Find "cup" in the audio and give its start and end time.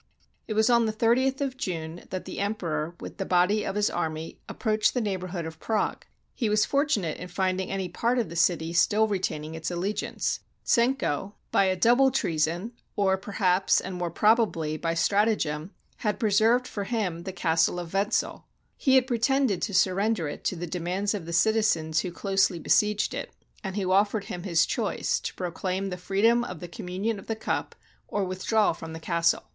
27.35-27.75